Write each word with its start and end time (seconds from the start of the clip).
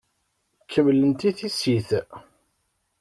Kemmlent 0.71 1.21
i 1.29 1.31
tissit. 1.37 1.89